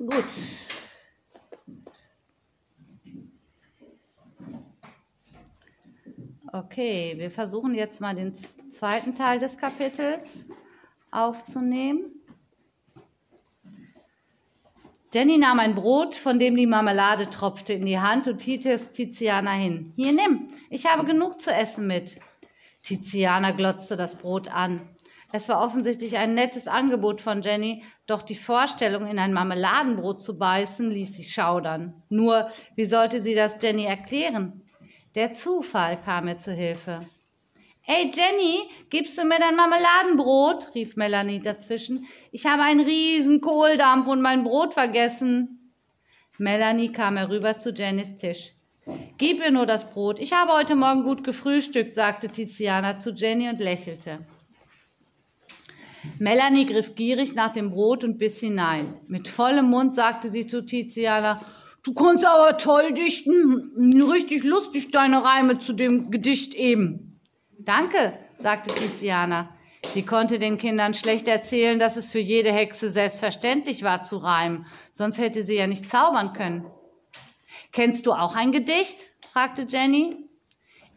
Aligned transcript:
Gut. 0.00 0.24
Okay, 6.50 7.12
wir 7.18 7.30
versuchen 7.30 7.74
jetzt 7.74 8.00
mal 8.00 8.14
den 8.14 8.34
zweiten 8.34 9.14
Teil 9.14 9.38
des 9.38 9.58
Kapitels 9.58 10.46
aufzunehmen. 11.10 12.12
Jenny 15.12 15.36
nahm 15.36 15.60
ein 15.60 15.74
Brot, 15.74 16.14
von 16.14 16.38
dem 16.38 16.56
die 16.56 16.66
Marmelade 16.66 17.28
tropfte, 17.28 17.74
in 17.74 17.84
die 17.84 17.98
Hand 17.98 18.26
und 18.26 18.40
hielt 18.40 18.64
es 18.64 18.92
Tiziana 18.92 19.52
hin. 19.52 19.92
Hier, 19.96 20.14
nimm, 20.14 20.48
ich 20.70 20.86
habe 20.86 21.04
genug 21.04 21.42
zu 21.42 21.52
essen 21.52 21.86
mit. 21.86 22.18
Tiziana 22.84 23.50
glotzte 23.50 23.98
das 23.98 24.14
Brot 24.14 24.48
an. 24.48 24.80
Es 25.32 25.48
war 25.48 25.62
offensichtlich 25.64 26.16
ein 26.16 26.34
nettes 26.34 26.66
Angebot 26.66 27.20
von 27.20 27.42
Jenny, 27.42 27.84
doch 28.06 28.22
die 28.22 28.34
Vorstellung, 28.34 29.06
in 29.06 29.18
ein 29.18 29.32
Marmeladenbrot 29.32 30.22
zu 30.22 30.36
beißen, 30.36 30.90
ließ 30.90 31.14
sich 31.14 31.32
schaudern. 31.32 32.02
Nur, 32.08 32.50
wie 32.74 32.84
sollte 32.84 33.22
sie 33.22 33.36
das 33.36 33.56
Jenny 33.62 33.84
erklären? 33.84 34.62
Der 35.14 35.32
Zufall 35.32 36.00
kam 36.04 36.26
ihr 36.26 36.38
zu 36.38 36.52
Hilfe. 36.52 37.06
Hey 37.82 38.10
Jenny, 38.12 38.68
gibst 38.90 39.18
du 39.18 39.24
mir 39.24 39.38
dein 39.38 39.56
Marmeladenbrot? 39.56 40.74
rief 40.74 40.96
Melanie 40.96 41.40
dazwischen. 41.40 42.06
Ich 42.32 42.46
habe 42.46 42.62
einen 42.62 42.80
riesen 42.80 43.40
Kohldampf 43.40 44.08
und 44.08 44.22
mein 44.22 44.42
Brot 44.44 44.74
vergessen. 44.74 45.72
Melanie 46.38 46.92
kam 46.92 47.16
herüber 47.16 47.58
zu 47.58 47.70
Jennys 47.70 48.16
Tisch. 48.16 48.52
Gib 49.18 49.40
ihr 49.40 49.50
nur 49.50 49.66
das 49.66 49.92
Brot. 49.92 50.18
Ich 50.18 50.32
habe 50.32 50.52
heute 50.52 50.74
Morgen 50.74 51.04
gut 51.04 51.22
gefrühstückt, 51.22 51.94
sagte 51.94 52.28
Tiziana 52.28 52.98
zu 52.98 53.10
Jenny 53.10 53.48
und 53.48 53.60
lächelte. 53.60 54.20
Melanie 56.18 56.66
griff 56.66 56.94
gierig 56.94 57.34
nach 57.34 57.52
dem 57.52 57.70
Brot 57.70 58.04
und 58.04 58.18
biss 58.18 58.40
hinein. 58.40 58.94
Mit 59.08 59.28
vollem 59.28 59.70
Mund 59.70 59.94
sagte 59.94 60.30
sie 60.30 60.46
zu 60.46 60.64
Tiziana, 60.64 61.40
Du 61.82 61.94
kannst 61.94 62.26
aber 62.26 62.58
toll 62.58 62.92
dichten. 62.92 64.02
Richtig 64.12 64.44
lustig 64.44 64.90
deine 64.90 65.24
Reime 65.24 65.58
zu 65.58 65.72
dem 65.72 66.10
Gedicht 66.10 66.54
eben. 66.54 67.20
Danke, 67.58 68.12
sagte 68.36 68.74
Tiziana. 68.74 69.48
Sie 69.86 70.04
konnte 70.04 70.38
den 70.38 70.58
Kindern 70.58 70.92
schlecht 70.92 71.26
erzählen, 71.26 71.78
dass 71.78 71.96
es 71.96 72.12
für 72.12 72.18
jede 72.18 72.52
Hexe 72.52 72.90
selbstverständlich 72.90 73.82
war 73.82 74.02
zu 74.02 74.18
reimen, 74.18 74.66
sonst 74.92 75.18
hätte 75.18 75.42
sie 75.42 75.56
ja 75.56 75.66
nicht 75.66 75.88
zaubern 75.88 76.32
können. 76.34 76.66
Kennst 77.72 78.06
du 78.06 78.12
auch 78.12 78.36
ein 78.36 78.52
Gedicht? 78.52 79.10
fragte 79.32 79.66
Jenny. 79.68 80.16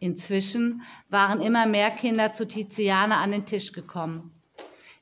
Inzwischen 0.00 0.82
waren 1.08 1.40
immer 1.40 1.66
mehr 1.66 1.90
Kinder 1.90 2.32
zu 2.32 2.46
Tiziana 2.46 3.18
an 3.18 3.30
den 3.30 3.46
Tisch 3.46 3.72
gekommen. 3.72 4.33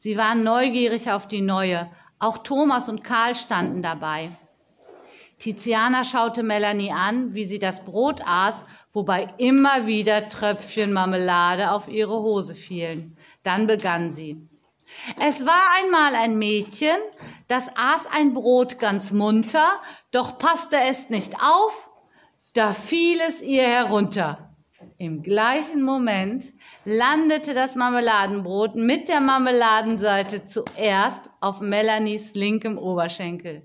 Sie 0.00 0.16
waren 0.16 0.44
neugierig 0.44 1.10
auf 1.10 1.26
die 1.26 1.40
neue. 1.40 1.90
Auch 2.20 2.38
Thomas 2.38 2.88
und 2.88 3.02
Karl 3.02 3.34
standen 3.34 3.82
dabei. 3.82 4.30
Tiziana 5.40 6.04
schaute 6.04 6.44
Melanie 6.44 6.92
an, 6.92 7.34
wie 7.34 7.44
sie 7.44 7.58
das 7.58 7.84
Brot 7.84 8.22
aß, 8.24 8.64
wobei 8.92 9.34
immer 9.38 9.86
wieder 9.88 10.28
Tröpfchen 10.28 10.92
Marmelade 10.92 11.72
auf 11.72 11.88
ihre 11.88 12.22
Hose 12.22 12.54
fielen. 12.54 13.16
Dann 13.42 13.66
begann 13.66 14.12
sie. 14.12 14.48
Es 15.20 15.44
war 15.44 15.62
einmal 15.78 16.14
ein 16.14 16.38
Mädchen, 16.38 16.96
das 17.48 17.68
aß 17.74 18.06
ein 18.12 18.34
Brot 18.34 18.78
ganz 18.78 19.10
munter, 19.10 19.68
doch 20.12 20.38
passte 20.38 20.76
es 20.88 21.10
nicht 21.10 21.34
auf, 21.42 21.90
da 22.54 22.72
fiel 22.72 23.18
es 23.28 23.42
ihr 23.42 23.62
herunter. 23.62 24.47
Im 25.00 25.22
gleichen 25.22 25.82
Moment 25.82 26.52
landete 26.84 27.54
das 27.54 27.76
Marmeladenbrot 27.76 28.74
mit 28.74 29.08
der 29.08 29.20
Marmeladenseite 29.20 30.44
zuerst 30.44 31.30
auf 31.38 31.60
Melanies 31.60 32.34
linkem 32.34 32.76
Oberschenkel. 32.76 33.62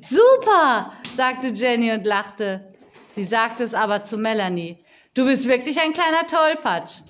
Super, 0.00 0.92
sagte 1.02 1.48
Jenny 1.48 1.90
und 1.90 2.06
lachte. 2.06 2.72
Sie 3.16 3.24
sagte 3.24 3.64
es 3.64 3.74
aber 3.74 4.04
zu 4.04 4.18
Melanie. 4.18 4.76
Du 5.14 5.26
bist 5.26 5.48
wirklich 5.48 5.80
ein 5.80 5.92
kleiner 5.92 6.28
Tollpatsch. 6.28 7.00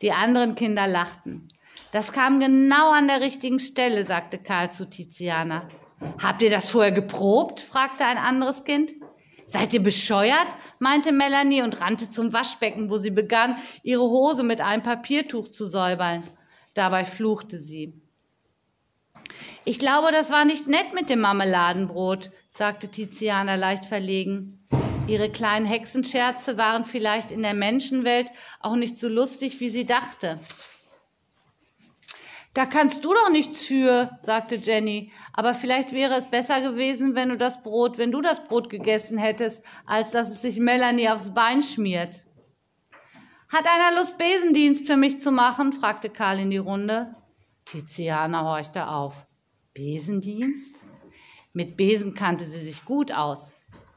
Die 0.00 0.12
anderen 0.12 0.54
Kinder 0.54 0.86
lachten. 0.86 1.48
Das 1.90 2.12
kam 2.12 2.38
genau 2.38 2.92
an 2.92 3.08
der 3.08 3.22
richtigen 3.22 3.58
Stelle, 3.58 4.04
sagte 4.04 4.38
Karl 4.38 4.70
zu 4.70 4.88
Tiziana. 4.88 5.66
Habt 6.22 6.42
ihr 6.42 6.50
das 6.50 6.70
vorher 6.70 6.92
geprobt? 6.92 7.58
fragte 7.58 8.04
ein 8.04 8.18
anderes 8.18 8.62
Kind. 8.62 8.92
Seid 9.52 9.74
ihr 9.74 9.82
bescheuert? 9.82 10.46
meinte 10.78 11.12
Melanie 11.12 11.60
und 11.60 11.82
rannte 11.82 12.10
zum 12.10 12.32
Waschbecken, 12.32 12.88
wo 12.88 12.96
sie 12.96 13.10
begann, 13.10 13.56
ihre 13.82 14.02
Hose 14.02 14.44
mit 14.44 14.62
einem 14.62 14.82
Papiertuch 14.82 15.48
zu 15.48 15.66
säubern. 15.66 16.24
Dabei 16.72 17.04
fluchte 17.04 17.60
sie. 17.60 17.92
Ich 19.66 19.78
glaube, 19.78 20.10
das 20.10 20.30
war 20.30 20.46
nicht 20.46 20.68
nett 20.68 20.94
mit 20.94 21.10
dem 21.10 21.20
Marmeladenbrot, 21.20 22.30
sagte 22.48 22.88
Tiziana 22.88 23.56
leicht 23.56 23.84
verlegen. 23.84 24.64
Ihre 25.06 25.28
kleinen 25.28 25.66
Hexenscherze 25.66 26.56
waren 26.56 26.86
vielleicht 26.86 27.30
in 27.30 27.42
der 27.42 27.54
Menschenwelt 27.54 28.30
auch 28.60 28.76
nicht 28.76 28.98
so 28.98 29.08
lustig, 29.08 29.60
wie 29.60 29.68
sie 29.68 29.84
dachte. 29.84 30.40
Da 32.54 32.64
kannst 32.66 33.04
du 33.04 33.12
doch 33.12 33.30
nichts 33.30 33.64
für, 33.64 34.10
sagte 34.22 34.56
Jenny. 34.56 35.12
Aber 35.32 35.54
vielleicht 35.54 35.92
wäre 35.92 36.14
es 36.14 36.26
besser 36.26 36.60
gewesen, 36.60 37.14
wenn 37.14 37.30
du 37.30 37.36
das 37.36 37.62
Brot, 37.62 37.98
wenn 37.98 38.12
du 38.12 38.20
das 38.20 38.44
Brot 38.44 38.68
gegessen 38.68 39.18
hättest, 39.18 39.64
als 39.86 40.10
dass 40.10 40.30
es 40.30 40.42
sich 40.42 40.58
Melanie 40.58 41.08
aufs 41.08 41.32
Bein 41.32 41.62
schmiert. 41.62 42.24
Hat 43.48 43.66
einer 43.66 43.98
Lust, 43.98 44.18
Besendienst 44.18 44.86
für 44.86 44.96
mich 44.96 45.20
zu 45.20 45.30
machen? 45.30 45.72
fragte 45.72 46.10
Karl 46.10 46.38
in 46.38 46.50
die 46.50 46.58
Runde. 46.58 47.14
Tiziana 47.64 48.44
horchte 48.44 48.88
auf. 48.88 49.26
Besendienst? 49.74 50.84
Mit 51.52 51.76
Besen 51.76 52.14
kannte 52.14 52.44
sie 52.44 52.58
sich 52.58 52.84
gut 52.84 53.12
aus. 53.12 53.52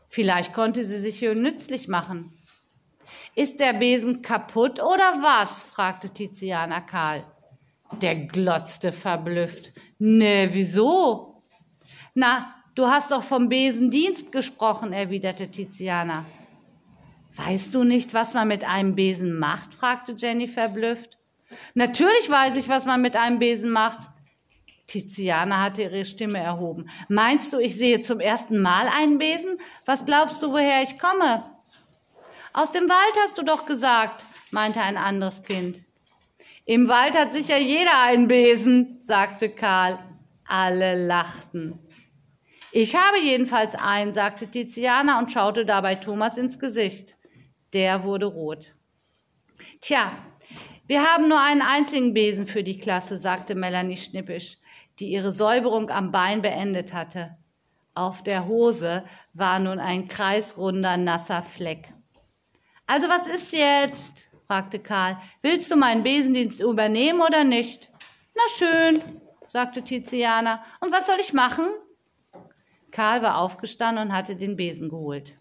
Vielleicht 0.09 0.53
konnte 0.53 0.85
sie 0.85 0.99
sich 0.99 1.19
hier 1.19 1.35
nützlich 1.35 1.87
machen. 1.87 2.31
Ist 3.33 3.59
der 3.59 3.73
Besen 3.73 4.21
kaputt 4.21 4.81
oder 4.81 5.21
was? 5.21 5.69
fragte 5.69 6.09
Tiziana 6.09 6.81
Karl. 6.81 7.23
Der 8.01 8.15
glotzte 8.15 8.91
verblüfft. 8.91 9.73
Ne, 9.97 10.49
wieso? 10.51 11.41
Na, 12.13 12.53
du 12.75 12.87
hast 12.87 13.11
doch 13.11 13.23
vom 13.23 13.47
Besendienst 13.47 14.31
gesprochen, 14.31 14.91
erwiderte 14.91 15.49
Tiziana. 15.49 16.25
Weißt 17.35 17.73
du 17.73 17.83
nicht, 17.83 18.13
was 18.13 18.33
man 18.33 18.47
mit 18.47 18.63
einem 18.63 18.95
Besen 18.95 19.37
macht? 19.37 19.73
fragte 19.73 20.15
Jenny 20.17 20.47
verblüfft. 20.47 21.17
Natürlich 21.73 22.29
weiß 22.29 22.57
ich, 22.57 22.67
was 22.67 22.85
man 22.85 23.01
mit 23.01 23.15
einem 23.15 23.39
Besen 23.39 23.71
macht. 23.71 24.09
Tiziana 24.87 25.61
hatte 25.61 25.83
ihre 25.83 26.05
Stimme 26.05 26.39
erhoben. 26.39 26.89
Meinst 27.09 27.53
du, 27.53 27.59
ich 27.59 27.75
sehe 27.75 28.01
zum 28.01 28.19
ersten 28.19 28.61
Mal 28.61 28.87
einen 28.87 29.17
Besen? 29.17 29.57
Was 29.85 30.05
glaubst 30.05 30.41
du, 30.43 30.51
woher 30.51 30.81
ich 30.83 30.99
komme? 30.99 31.45
Aus 32.53 32.71
dem 32.71 32.87
Wald 32.87 33.15
hast 33.23 33.37
du 33.37 33.43
doch 33.43 33.65
gesagt, 33.65 34.25
meinte 34.51 34.81
ein 34.81 34.97
anderes 34.97 35.43
Kind. 35.43 35.79
Im 36.65 36.87
Wald 36.87 37.17
hat 37.17 37.31
sicher 37.31 37.57
jeder 37.57 38.01
einen 38.01 38.27
Besen, 38.27 38.99
sagte 39.01 39.49
Karl. 39.49 39.97
Alle 40.47 41.07
lachten. 41.07 41.79
Ich 42.71 42.95
habe 42.95 43.19
jedenfalls 43.19 43.73
einen, 43.75 44.13
sagte 44.13 44.47
Tiziana 44.47 45.17
und 45.17 45.31
schaute 45.31 45.65
dabei 45.65 45.95
Thomas 45.95 46.37
ins 46.37 46.59
Gesicht. 46.59 47.15
Der 47.73 48.03
wurde 48.03 48.27
rot. 48.27 48.73
Tja, 49.81 50.11
wir 50.85 51.03
haben 51.03 51.27
nur 51.27 51.41
einen 51.41 51.61
einzigen 51.61 52.13
Besen 52.13 52.45
für 52.45 52.63
die 52.63 52.77
Klasse, 52.77 53.17
sagte 53.17 53.55
Melanie 53.55 53.97
schnippisch 53.97 54.57
die 54.99 55.11
ihre 55.11 55.31
Säuberung 55.31 55.89
am 55.89 56.11
Bein 56.11 56.41
beendet 56.41 56.93
hatte. 56.93 57.37
Auf 57.93 58.23
der 58.23 58.47
Hose 58.47 59.03
war 59.33 59.59
nun 59.59 59.79
ein 59.79 60.07
kreisrunder, 60.07 60.97
nasser 60.97 61.41
Fleck. 61.43 61.93
Also 62.87 63.07
was 63.07 63.27
ist 63.27 63.53
jetzt? 63.53 64.29
Fragte 64.47 64.79
Karl. 64.79 65.17
Willst 65.41 65.71
du 65.71 65.75
meinen 65.75 66.03
Besendienst 66.03 66.59
übernehmen 66.59 67.21
oder 67.21 67.43
nicht? 67.43 67.89
Na 68.35 68.41
schön, 68.49 69.01
sagte 69.47 69.81
Tiziana. 69.81 70.63
Und 70.81 70.91
was 70.91 71.07
soll 71.07 71.17
ich 71.19 71.33
machen? 71.33 71.65
Karl 72.91 73.21
war 73.21 73.37
aufgestanden 73.37 74.07
und 74.07 74.13
hatte 74.13 74.35
den 74.35 74.55
Besen 74.55 74.89
geholt. 74.89 75.33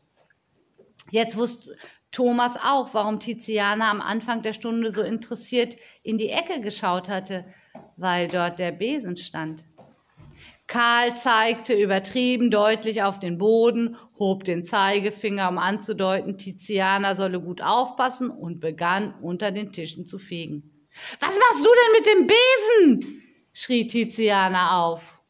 Jetzt 1.11 1.37
wusste 1.37 1.76
Thomas 2.11 2.56
auch, 2.56 2.94
warum 2.94 3.19
Tiziana 3.19 3.90
am 3.90 4.00
Anfang 4.00 4.43
der 4.43 4.52
Stunde 4.52 4.90
so 4.90 5.02
interessiert 5.02 5.76
in 6.02 6.19
die 6.19 6.31
Ecke 6.31 6.61
geschaut 6.61 7.08
hatte 7.08 7.44
weil 7.96 8.28
dort 8.28 8.58
der 8.58 8.73
Besen 8.73 9.17
stand. 9.17 9.64
Karl 10.66 11.14
zeigte 11.14 11.75
übertrieben 11.75 12.50
deutlich 12.50 13.02
auf 13.02 13.19
den 13.19 13.38
Boden, 13.38 13.96
hob 14.19 14.44
den 14.44 14.64
Zeigefinger, 14.64 15.49
um 15.49 15.58
anzudeuten, 15.58 16.38
Tiziana 16.38 17.14
solle 17.14 17.40
gut 17.40 17.62
aufpassen 17.62 18.31
und 18.31 18.61
begann 18.61 19.14
unter 19.20 19.52
den 19.52 19.72
Tischen 19.72 20.06
zu 20.06 20.19
fegen. 20.19 20.70
Was 21.20 21.37
machst 21.38 21.64
du 21.64 21.70
denn 21.70 21.93
mit 21.93 22.06
dem 22.06 22.26
Besen? 22.26 23.22
schrie 23.52 23.87
Tiziana 23.87 24.82
auf. 24.84 25.20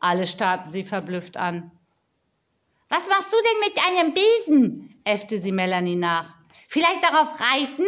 Alle 0.00 0.26
starrten 0.26 0.70
sie 0.70 0.84
verblüfft 0.84 1.36
an. 1.36 1.70
Was 2.88 3.06
machst 3.08 3.32
du 3.32 3.36
denn 3.36 3.60
mit 3.68 3.86
einem 3.86 4.14
Besen? 4.14 5.00
äffte 5.04 5.38
sie 5.38 5.52
Melanie 5.52 5.96
nach. 5.96 6.34
Vielleicht 6.68 7.02
darauf 7.02 7.40
reiten? 7.40 7.86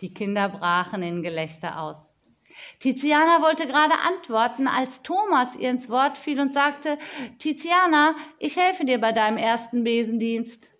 Die 0.00 0.12
Kinder 0.12 0.48
brachen 0.48 1.02
in 1.02 1.22
Gelächter 1.22 1.80
aus. 1.80 2.12
Tiziana 2.78 3.42
wollte 3.42 3.66
gerade 3.66 3.94
antworten, 3.94 4.66
als 4.68 5.02
Thomas 5.02 5.56
ihr 5.56 5.70
ins 5.70 5.88
Wort 5.88 6.16
fiel 6.16 6.40
und 6.40 6.52
sagte, 6.52 6.98
Tiziana, 7.38 8.14
ich 8.38 8.56
helfe 8.56 8.84
dir 8.84 9.00
bei 9.00 9.12
deinem 9.12 9.36
ersten 9.36 9.84
Besendienst. 9.84 10.72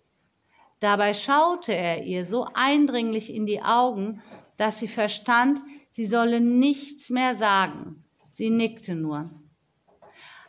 Dabei 0.79 1.13
schaute 1.13 1.75
er 1.75 2.03
ihr 2.03 2.25
so 2.25 2.47
eindringlich 2.53 3.33
in 3.33 3.45
die 3.45 3.61
Augen, 3.61 4.21
dass 4.55 4.79
sie 4.79 4.87
verstand, 4.87 5.61
sie 5.91 6.05
solle 6.05 6.39
nichts 6.39 7.09
mehr 7.09 7.35
sagen. 7.35 8.03
Sie 8.29 8.49
nickte 8.49 8.95
nur. 8.95 9.29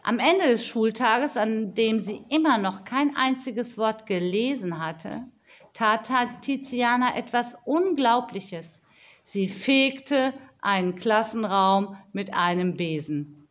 Am 0.03 0.19
Ende 0.19 0.47
des 0.47 0.67
Schultages, 0.67 1.37
an 1.37 1.75
dem 1.75 2.01
sie 2.01 2.23
immer 2.31 2.59
noch 2.59 2.85
kein 2.85 3.17
einziges 3.17 3.77
Wort 3.77 4.07
gelesen 4.07 4.85
hatte, 4.85 5.25
tat 5.73 6.09
Tiziana 6.43 7.17
etwas 7.17 7.57
Unglaubliches. 7.65 8.81
Sie 9.33 9.47
fegte 9.47 10.35
einen 10.61 10.97
Klassenraum 10.97 11.97
mit 12.13 12.35
einem 12.35 12.77
Besen. 12.77 13.47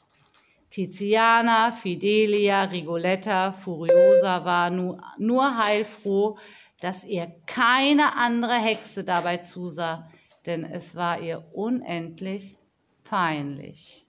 Tiziana, 0.69 1.71
Fidelia, 1.71 2.63
Rigoletta, 2.63 3.53
Furiosa 3.53 4.43
war 4.43 4.71
nur, 4.71 5.01
nur 5.17 5.57
heilfroh, 5.57 6.37
dass 6.81 7.05
ihr 7.05 7.33
keine 7.45 8.17
andere 8.17 8.55
Hexe 8.55 9.05
dabei 9.05 9.37
zusah, 9.37 10.11
denn 10.45 10.65
es 10.65 10.97
war 10.97 11.21
ihr 11.21 11.45
unendlich 11.53 12.57
peinlich. 13.05 14.08